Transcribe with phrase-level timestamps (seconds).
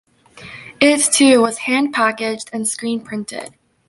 [0.79, 3.53] It too was hand packaged and screenprinted.